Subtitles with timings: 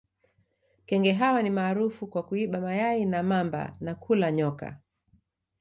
[0.85, 4.79] Kenge hawa ni maarufu kwa kuiba mayai ya mamba na kula nyoka